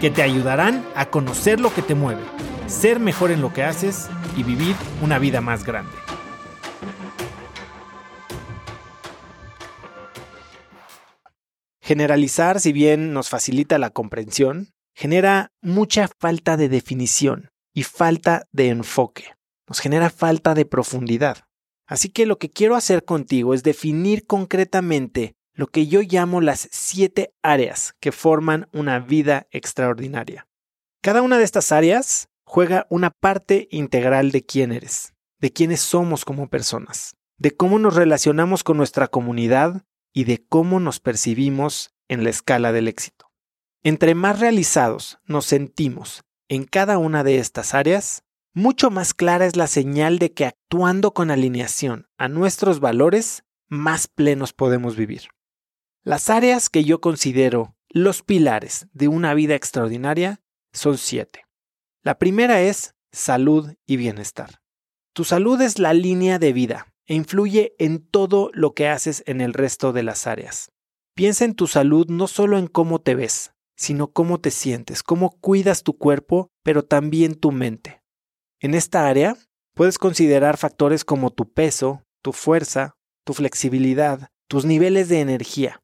que 0.00 0.10
te 0.10 0.22
ayudarán 0.22 0.84
a 0.94 1.06
conocer 1.06 1.60
lo 1.60 1.72
que 1.74 1.82
te 1.82 1.94
mueve, 1.94 2.22
ser 2.66 3.00
mejor 3.00 3.30
en 3.30 3.40
lo 3.40 3.52
que 3.52 3.62
haces 3.62 4.08
y 4.36 4.42
vivir 4.42 4.74
una 5.02 5.18
vida 5.18 5.40
más 5.40 5.64
grande. 5.64 5.92
Generalizar, 11.80 12.60
si 12.60 12.72
bien 12.72 13.12
nos 13.12 13.28
facilita 13.28 13.76
la 13.78 13.90
comprensión, 13.90 14.70
genera 14.94 15.52
mucha 15.60 16.08
falta 16.08 16.56
de 16.56 16.70
definición 16.70 17.50
y 17.74 17.82
falta 17.82 18.46
de 18.52 18.68
enfoque. 18.68 19.34
Nos 19.68 19.80
genera 19.80 20.08
falta 20.08 20.54
de 20.54 20.64
profundidad. 20.64 21.44
Así 21.86 22.08
que 22.08 22.24
lo 22.24 22.38
que 22.38 22.48
quiero 22.48 22.76
hacer 22.76 23.04
contigo 23.04 23.52
es 23.52 23.62
definir 23.62 24.26
concretamente 24.26 25.34
lo 25.54 25.68
que 25.68 25.86
yo 25.86 26.00
llamo 26.02 26.40
las 26.40 26.68
siete 26.70 27.32
áreas 27.42 27.94
que 28.00 28.12
forman 28.12 28.68
una 28.72 28.98
vida 28.98 29.46
extraordinaria. 29.50 30.46
Cada 31.00 31.22
una 31.22 31.38
de 31.38 31.44
estas 31.44 31.70
áreas 31.70 32.28
juega 32.44 32.86
una 32.90 33.10
parte 33.10 33.68
integral 33.70 34.30
de 34.30 34.44
quién 34.44 34.72
eres, 34.72 35.14
de 35.38 35.52
quiénes 35.52 35.80
somos 35.80 36.24
como 36.24 36.48
personas, 36.48 37.16
de 37.38 37.52
cómo 37.56 37.78
nos 37.78 37.94
relacionamos 37.94 38.64
con 38.64 38.76
nuestra 38.76 39.08
comunidad 39.08 39.82
y 40.12 40.24
de 40.24 40.44
cómo 40.46 40.80
nos 40.80 41.00
percibimos 41.00 41.94
en 42.08 42.24
la 42.24 42.30
escala 42.30 42.72
del 42.72 42.88
éxito. 42.88 43.30
Entre 43.82 44.14
más 44.14 44.40
realizados 44.40 45.18
nos 45.24 45.46
sentimos 45.46 46.24
en 46.48 46.64
cada 46.64 46.98
una 46.98 47.24
de 47.24 47.38
estas 47.38 47.74
áreas, 47.74 48.22
mucho 48.52 48.90
más 48.90 49.14
clara 49.14 49.46
es 49.46 49.56
la 49.56 49.66
señal 49.66 50.18
de 50.18 50.32
que 50.32 50.46
actuando 50.46 51.12
con 51.12 51.30
alineación 51.30 52.06
a 52.16 52.28
nuestros 52.28 52.80
valores, 52.80 53.44
más 53.68 54.06
plenos 54.06 54.52
podemos 54.52 54.96
vivir. 54.96 55.22
Las 56.06 56.28
áreas 56.28 56.68
que 56.68 56.84
yo 56.84 57.00
considero 57.00 57.76
los 57.88 58.22
pilares 58.22 58.88
de 58.92 59.08
una 59.08 59.32
vida 59.32 59.54
extraordinaria 59.54 60.42
son 60.74 60.98
siete. 60.98 61.46
La 62.02 62.18
primera 62.18 62.60
es 62.60 62.94
salud 63.10 63.72
y 63.86 63.96
bienestar. 63.96 64.60
Tu 65.14 65.24
salud 65.24 65.58
es 65.62 65.78
la 65.78 65.94
línea 65.94 66.38
de 66.38 66.52
vida 66.52 66.92
e 67.06 67.14
influye 67.14 67.74
en 67.78 68.06
todo 68.06 68.50
lo 68.52 68.74
que 68.74 68.86
haces 68.88 69.22
en 69.26 69.40
el 69.40 69.54
resto 69.54 69.94
de 69.94 70.02
las 70.02 70.26
áreas. 70.26 70.70
Piensa 71.14 71.46
en 71.46 71.54
tu 71.54 71.66
salud 71.68 72.06
no 72.10 72.26
solo 72.26 72.58
en 72.58 72.66
cómo 72.66 73.00
te 73.00 73.14
ves, 73.14 73.54
sino 73.74 74.12
cómo 74.12 74.40
te 74.40 74.50
sientes, 74.50 75.02
cómo 75.02 75.30
cuidas 75.40 75.84
tu 75.84 75.96
cuerpo, 75.96 76.50
pero 76.62 76.84
también 76.84 77.34
tu 77.34 77.50
mente. 77.50 78.02
En 78.60 78.74
esta 78.74 79.08
área 79.08 79.38
puedes 79.74 79.96
considerar 79.96 80.58
factores 80.58 81.02
como 81.02 81.30
tu 81.30 81.50
peso, 81.50 82.02
tu 82.20 82.34
fuerza, 82.34 82.94
tu 83.24 83.32
flexibilidad, 83.32 84.28
tus 84.48 84.66
niveles 84.66 85.08
de 85.08 85.20
energía. 85.20 85.80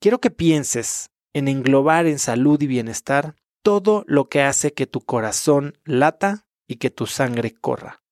Quiero 0.00 0.18
que 0.18 0.30
pienses 0.30 1.10
en 1.34 1.46
englobar 1.46 2.06
en 2.06 2.18
salud 2.18 2.58
y 2.62 2.66
bienestar 2.66 3.36
todo 3.62 4.02
lo 4.06 4.30
que 4.30 4.40
hace 4.40 4.72
que 4.72 4.86
tu 4.86 5.02
corazón 5.02 5.76
lata 5.84 6.46
y 6.66 6.76
que 6.76 6.88
tu 6.88 7.04
sangre 7.04 7.52
corra. 7.52 8.02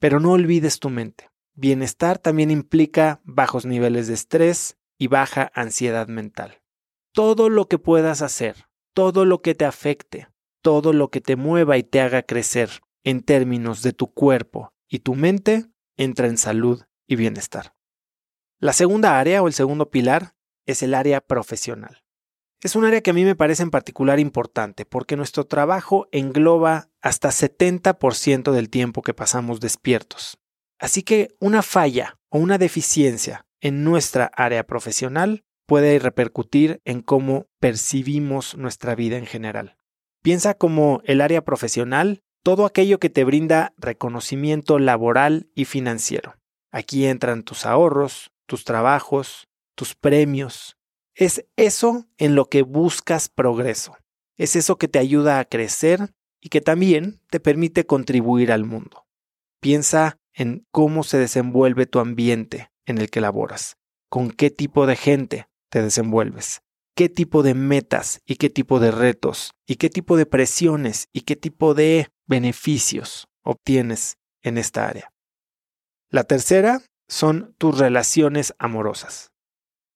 Pero 0.00 0.18
no 0.18 0.32
olvides 0.32 0.80
tu 0.80 0.90
mente. 0.90 1.30
Bienestar 1.54 2.18
también 2.18 2.50
implica 2.50 3.20
bajos 3.22 3.64
niveles 3.64 4.08
de 4.08 4.14
estrés 4.14 4.76
y 4.98 5.06
baja 5.06 5.52
ansiedad 5.54 6.08
mental. 6.08 6.62
Todo 7.12 7.48
lo 7.48 7.68
que 7.68 7.78
puedas 7.78 8.22
hacer, 8.22 8.66
todo 8.92 9.24
lo 9.24 9.40
que 9.40 9.54
te 9.54 9.64
afecte, 9.64 10.28
todo 10.62 10.92
lo 10.92 11.10
que 11.12 11.20
te 11.20 11.36
mueva 11.36 11.78
y 11.78 11.84
te 11.84 12.00
haga 12.00 12.22
crecer, 12.22 12.82
en 13.04 13.22
términos 13.22 13.82
de 13.82 13.92
tu 13.92 14.12
cuerpo 14.12 14.72
y 14.88 14.98
tu 14.98 15.14
mente 15.14 15.66
entra 15.96 16.26
en 16.26 16.38
salud 16.38 16.82
y 17.06 17.14
bienestar. 17.14 17.76
La 18.58 18.72
segunda 18.72 19.20
área 19.20 19.42
o 19.42 19.46
el 19.46 19.52
segundo 19.52 19.90
pilar 19.90 20.35
es 20.66 20.82
el 20.82 20.94
área 20.94 21.20
profesional. 21.20 22.02
Es 22.62 22.74
un 22.74 22.84
área 22.84 23.00
que 23.00 23.10
a 23.10 23.14
mí 23.14 23.24
me 23.24 23.36
parece 23.36 23.62
en 23.62 23.70
particular 23.70 24.18
importante 24.18 24.84
porque 24.84 25.16
nuestro 25.16 25.44
trabajo 25.44 26.08
engloba 26.10 26.88
hasta 27.00 27.28
70% 27.28 28.52
del 28.52 28.70
tiempo 28.70 29.02
que 29.02 29.14
pasamos 29.14 29.60
despiertos. 29.60 30.38
Así 30.78 31.02
que 31.02 31.34
una 31.38 31.62
falla 31.62 32.18
o 32.28 32.38
una 32.38 32.58
deficiencia 32.58 33.46
en 33.60 33.84
nuestra 33.84 34.30
área 34.34 34.66
profesional 34.66 35.44
puede 35.66 35.98
repercutir 35.98 36.80
en 36.84 37.02
cómo 37.02 37.46
percibimos 37.60 38.56
nuestra 38.56 38.94
vida 38.94 39.16
en 39.16 39.26
general. 39.26 39.76
Piensa 40.22 40.54
como 40.54 41.02
el 41.04 41.20
área 41.20 41.44
profesional 41.44 42.22
todo 42.42 42.64
aquello 42.64 42.98
que 42.98 43.10
te 43.10 43.24
brinda 43.24 43.74
reconocimiento 43.76 44.78
laboral 44.78 45.48
y 45.54 45.64
financiero. 45.64 46.36
Aquí 46.70 47.06
entran 47.06 47.42
tus 47.42 47.66
ahorros, 47.66 48.30
tus 48.46 48.64
trabajos, 48.64 49.48
tus 49.76 49.94
premios. 49.94 50.76
Es 51.14 51.46
eso 51.56 52.06
en 52.18 52.34
lo 52.34 52.46
que 52.46 52.62
buscas 52.62 53.28
progreso. 53.28 53.96
Es 54.36 54.56
eso 54.56 54.76
que 54.76 54.88
te 54.88 54.98
ayuda 54.98 55.38
a 55.38 55.44
crecer 55.44 56.12
y 56.40 56.48
que 56.48 56.60
también 56.60 57.20
te 57.30 57.40
permite 57.40 57.86
contribuir 57.86 58.50
al 58.50 58.64
mundo. 58.64 59.06
Piensa 59.60 60.18
en 60.34 60.66
cómo 60.70 61.02
se 61.04 61.18
desenvuelve 61.18 61.86
tu 61.86 61.98
ambiente 61.98 62.70
en 62.84 62.98
el 62.98 63.10
que 63.10 63.20
laboras, 63.20 63.76
con 64.10 64.30
qué 64.30 64.50
tipo 64.50 64.86
de 64.86 64.96
gente 64.96 65.48
te 65.70 65.82
desenvuelves, 65.82 66.60
qué 66.94 67.08
tipo 67.08 67.42
de 67.42 67.54
metas 67.54 68.20
y 68.26 68.36
qué 68.36 68.50
tipo 68.50 68.78
de 68.78 68.90
retos 68.90 69.52
y 69.66 69.76
qué 69.76 69.88
tipo 69.88 70.16
de 70.16 70.26
presiones 70.26 71.08
y 71.12 71.22
qué 71.22 71.36
tipo 71.36 71.74
de 71.74 72.08
beneficios 72.26 73.28
obtienes 73.42 74.18
en 74.42 74.58
esta 74.58 74.86
área. 74.86 75.12
La 76.10 76.24
tercera 76.24 76.82
son 77.08 77.54
tus 77.58 77.78
relaciones 77.78 78.54
amorosas. 78.58 79.32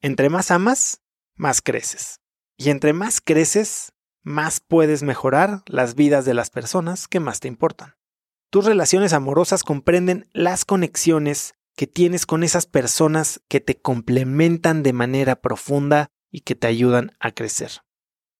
Entre 0.00 0.30
más 0.30 0.50
amas, 0.50 1.02
más 1.34 1.60
creces. 1.62 2.20
Y 2.56 2.70
entre 2.70 2.92
más 2.92 3.20
creces, 3.20 3.92
más 4.22 4.60
puedes 4.60 5.02
mejorar 5.02 5.62
las 5.66 5.94
vidas 5.94 6.24
de 6.24 6.34
las 6.34 6.50
personas 6.50 7.08
que 7.08 7.20
más 7.20 7.40
te 7.40 7.48
importan. 7.48 7.96
Tus 8.50 8.64
relaciones 8.64 9.12
amorosas 9.12 9.62
comprenden 9.62 10.28
las 10.32 10.64
conexiones 10.64 11.54
que 11.76 11.86
tienes 11.86 12.26
con 12.26 12.42
esas 12.42 12.66
personas 12.66 13.40
que 13.48 13.60
te 13.60 13.80
complementan 13.80 14.82
de 14.82 14.92
manera 14.92 15.36
profunda 15.40 16.08
y 16.30 16.40
que 16.40 16.54
te 16.54 16.66
ayudan 16.66 17.12
a 17.20 17.30
crecer. 17.32 17.82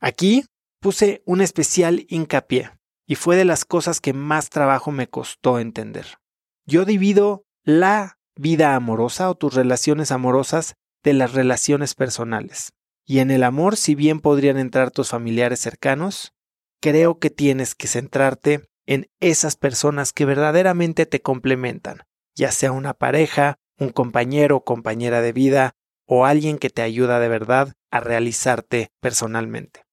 Aquí 0.00 0.44
puse 0.80 1.22
un 1.26 1.40
especial 1.40 2.06
hincapié 2.08 2.72
y 3.06 3.16
fue 3.16 3.36
de 3.36 3.44
las 3.44 3.64
cosas 3.64 4.00
que 4.00 4.12
más 4.12 4.50
trabajo 4.50 4.90
me 4.90 5.08
costó 5.08 5.58
entender. 5.58 6.18
Yo 6.66 6.84
divido 6.84 7.44
la 7.62 8.18
vida 8.36 8.74
amorosa 8.74 9.28
o 9.30 9.34
tus 9.34 9.54
relaciones 9.54 10.12
amorosas 10.12 10.74
de 11.02 11.12
las 11.12 11.32
relaciones 11.32 11.94
personales. 11.94 12.72
Y 13.06 13.18
en 13.18 13.30
el 13.30 13.42
amor, 13.42 13.76
si 13.76 13.94
bien 13.94 14.20
podrían 14.20 14.58
entrar 14.58 14.90
tus 14.90 15.10
familiares 15.10 15.60
cercanos, 15.60 16.32
creo 16.80 17.18
que 17.18 17.30
tienes 17.30 17.74
que 17.74 17.88
centrarte 17.88 18.68
en 18.86 19.10
esas 19.20 19.56
personas 19.56 20.12
que 20.12 20.24
verdaderamente 20.24 21.06
te 21.06 21.20
complementan, 21.20 22.02
ya 22.34 22.50
sea 22.50 22.72
una 22.72 22.94
pareja, 22.94 23.56
un 23.78 23.90
compañero 23.90 24.56
o 24.56 24.64
compañera 24.64 25.22
de 25.22 25.32
vida, 25.32 25.74
o 26.06 26.26
alguien 26.26 26.58
que 26.58 26.70
te 26.70 26.82
ayuda 26.82 27.20
de 27.20 27.28
verdad 27.28 27.74
a 27.90 28.00
realizarte 28.00 28.90
personalmente. 29.00 29.84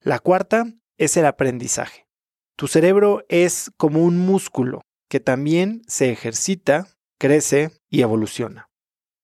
La 0.00 0.18
cuarta 0.18 0.66
es 0.98 1.16
el 1.16 1.26
aprendizaje. 1.26 2.06
Tu 2.56 2.68
cerebro 2.68 3.24
es 3.28 3.70
como 3.76 4.02
un 4.02 4.18
músculo 4.18 4.82
que 5.08 5.20
también 5.20 5.82
se 5.86 6.10
ejercita, 6.10 6.88
crece 7.18 7.70
y 7.88 8.02
evoluciona. 8.02 8.65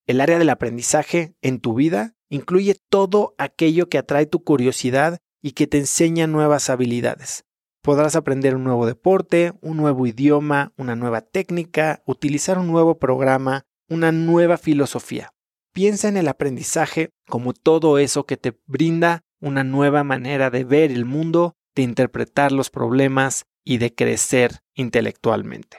El 0.07 0.21
área 0.21 0.39
del 0.39 0.51
aprendizaje 0.51 1.35
en 1.43 1.61
tu 1.61 1.75
vida 1.75 2.15
incluye 2.29 2.75
todo 2.89 3.35
aquello 3.39 3.89
que 3.89 3.99
atrae 3.99 4.27
tu 4.27 4.43
curiosidad 4.43 5.19
y 5.43 5.53
que 5.53 5.67
te 5.67 5.79
enseña 5.79 6.27
nuevas 6.27 6.71
habilidades. 6.71 7.45
Podrás 7.83 8.15
aprender 8.15 8.55
un 8.55 8.65
nuevo 8.65 8.87
deporte, 8.87 9.53
un 9.61 9.77
nuevo 9.77 10.07
idioma, 10.07 10.73
una 10.77 10.95
nueva 10.95 11.21
técnica, 11.21 12.03
utilizar 12.07 12.59
un 12.59 12.69
nuevo 12.69 12.99
programa, 12.99 13.65
una 13.89 14.13
nueva 14.13 14.57
filosofía. 14.57 15.33
Piensa 15.73 16.09
en 16.09 16.17
el 16.17 16.29
aprendizaje 16.29 17.11
como 17.27 17.53
todo 17.53 17.99
eso 17.99 18.25
que 18.25 18.37
te 18.37 18.57
brinda 18.67 19.25
una 19.41 19.65
nueva 19.65 20.05
manera 20.05 20.51
de 20.51 20.63
ver 20.63 20.93
el 20.93 21.05
mundo, 21.05 21.55
de 21.75 21.83
interpretar 21.83 22.53
los 22.53 22.71
problemas 22.71 23.47
y 23.65 23.79
de 23.79 23.93
crecer 23.95 24.61
intelectualmente. 24.75 25.79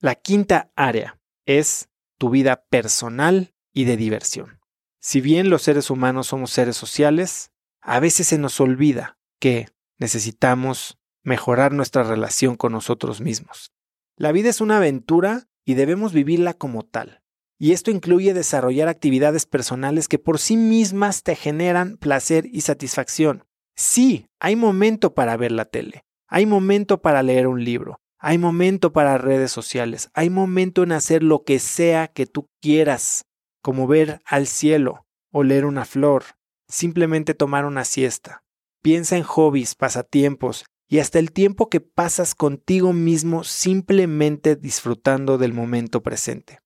La 0.00 0.14
quinta 0.14 0.72
área 0.74 1.20
es 1.44 1.89
tu 2.20 2.28
vida 2.28 2.66
personal 2.68 3.54
y 3.72 3.84
de 3.84 3.96
diversión. 3.96 4.60
Si 5.00 5.22
bien 5.22 5.48
los 5.48 5.62
seres 5.62 5.88
humanos 5.88 6.26
somos 6.26 6.50
seres 6.50 6.76
sociales, 6.76 7.50
a 7.80 7.98
veces 7.98 8.26
se 8.26 8.36
nos 8.36 8.60
olvida 8.60 9.18
que 9.40 9.68
necesitamos 9.98 10.98
mejorar 11.22 11.72
nuestra 11.72 12.02
relación 12.02 12.56
con 12.56 12.72
nosotros 12.72 13.22
mismos. 13.22 13.72
La 14.16 14.32
vida 14.32 14.50
es 14.50 14.60
una 14.60 14.76
aventura 14.76 15.48
y 15.64 15.74
debemos 15.74 16.12
vivirla 16.12 16.52
como 16.52 16.84
tal. 16.84 17.22
Y 17.58 17.72
esto 17.72 17.90
incluye 17.90 18.34
desarrollar 18.34 18.88
actividades 18.88 19.46
personales 19.46 20.06
que 20.06 20.18
por 20.18 20.38
sí 20.38 20.58
mismas 20.58 21.22
te 21.22 21.36
generan 21.36 21.96
placer 21.96 22.44
y 22.52 22.60
satisfacción. 22.60 23.46
Sí, 23.76 24.26
hay 24.40 24.56
momento 24.56 25.14
para 25.14 25.38
ver 25.38 25.52
la 25.52 25.64
tele, 25.64 26.04
hay 26.28 26.44
momento 26.44 27.00
para 27.00 27.22
leer 27.22 27.46
un 27.46 27.64
libro, 27.64 28.02
hay 28.20 28.36
momento 28.36 28.92
para 28.92 29.16
redes 29.16 29.50
sociales, 29.50 30.10
hay 30.12 30.28
momento 30.28 30.82
en 30.82 30.92
hacer 30.92 31.22
lo 31.22 31.42
que 31.42 31.58
sea 31.58 32.08
que 32.08 32.26
tú 32.26 32.50
quieras, 32.60 33.24
como 33.62 33.86
ver 33.86 34.20
al 34.26 34.46
cielo 34.46 35.06
o 35.32 35.42
leer 35.42 35.64
una 35.64 35.86
flor, 35.86 36.24
simplemente 36.68 37.34
tomar 37.34 37.64
una 37.64 37.84
siesta. 37.84 38.44
Piensa 38.82 39.16
en 39.16 39.22
hobbies, 39.22 39.74
pasatiempos 39.74 40.66
y 40.86 40.98
hasta 40.98 41.18
el 41.18 41.32
tiempo 41.32 41.70
que 41.70 41.80
pasas 41.80 42.34
contigo 42.34 42.92
mismo 42.92 43.42
simplemente 43.42 44.54
disfrutando 44.54 45.38
del 45.38 45.54
momento 45.54 46.02
presente. 46.02 46.60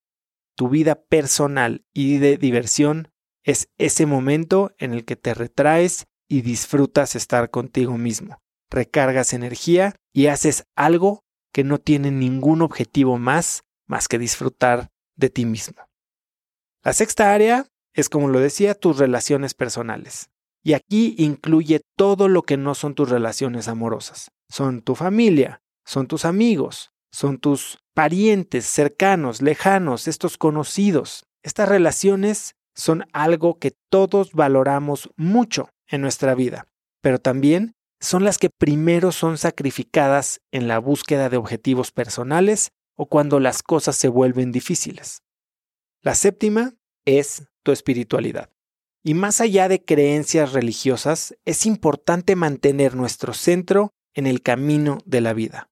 Tu 0.56 0.68
vida 0.68 1.04
personal 1.04 1.84
y 1.92 2.18
de 2.18 2.36
diversión 2.36 3.10
es 3.44 3.68
ese 3.78 4.06
momento 4.06 4.72
en 4.78 4.92
el 4.92 5.04
que 5.04 5.16
te 5.16 5.34
retraes 5.34 6.06
y 6.28 6.40
disfrutas 6.40 7.14
estar 7.14 7.50
contigo 7.50 7.98
mismo. 7.98 8.38
Recargas 8.70 9.34
energía 9.34 9.94
y 10.12 10.28
haces 10.28 10.64
algo 10.74 11.23
que 11.54 11.64
no 11.64 11.78
tiene 11.78 12.10
ningún 12.10 12.60
objetivo 12.60 13.16
más 13.16 13.62
más 13.86 14.08
que 14.08 14.18
disfrutar 14.18 14.90
de 15.16 15.30
ti 15.30 15.46
mismo. 15.46 15.88
La 16.82 16.92
sexta 16.92 17.32
área 17.32 17.66
es, 17.92 18.08
como 18.08 18.28
lo 18.28 18.40
decía, 18.40 18.74
tus 18.74 18.98
relaciones 18.98 19.54
personales. 19.54 20.30
Y 20.62 20.72
aquí 20.72 21.14
incluye 21.16 21.80
todo 21.96 22.28
lo 22.28 22.42
que 22.42 22.56
no 22.56 22.74
son 22.74 22.94
tus 22.94 23.08
relaciones 23.08 23.68
amorosas. 23.68 24.30
Son 24.48 24.82
tu 24.82 24.94
familia, 24.94 25.62
son 25.84 26.06
tus 26.06 26.24
amigos, 26.24 26.90
son 27.12 27.38
tus 27.38 27.78
parientes 27.94 28.64
cercanos, 28.66 29.40
lejanos, 29.40 30.08
estos 30.08 30.36
conocidos. 30.36 31.24
Estas 31.42 31.68
relaciones 31.68 32.56
son 32.74 33.06
algo 33.12 33.58
que 33.58 33.72
todos 33.90 34.32
valoramos 34.32 35.10
mucho 35.16 35.68
en 35.86 36.00
nuestra 36.00 36.34
vida, 36.34 36.66
pero 37.00 37.20
también 37.20 37.76
son 38.04 38.22
las 38.22 38.38
que 38.38 38.50
primero 38.50 39.12
son 39.12 39.38
sacrificadas 39.38 40.40
en 40.52 40.68
la 40.68 40.78
búsqueda 40.78 41.28
de 41.30 41.36
objetivos 41.36 41.90
personales 41.90 42.70
o 42.96 43.06
cuando 43.06 43.40
las 43.40 43.62
cosas 43.62 43.96
se 43.96 44.08
vuelven 44.08 44.52
difíciles. 44.52 45.22
La 46.02 46.14
séptima 46.14 46.74
es 47.06 47.48
tu 47.62 47.72
espiritualidad. 47.72 48.50
Y 49.02 49.14
más 49.14 49.40
allá 49.40 49.68
de 49.68 49.82
creencias 49.82 50.52
religiosas, 50.52 51.34
es 51.44 51.66
importante 51.66 52.36
mantener 52.36 52.94
nuestro 52.94 53.32
centro 53.32 53.90
en 54.14 54.26
el 54.26 54.42
camino 54.42 54.98
de 55.04 55.20
la 55.20 55.32
vida. 55.32 55.70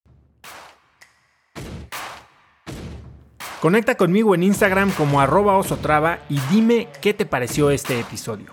Conecta 3.61 3.94
conmigo 3.94 4.34
en 4.34 4.43
Instagram 4.43 4.90
como 4.93 5.20
arroba 5.20 5.56
osotrava 5.56 6.19
y 6.29 6.40
dime 6.50 6.88
qué 7.00 7.14
te 7.14 7.26
pareció 7.26 7.70
este 7.70 8.00
episodio. 8.00 8.52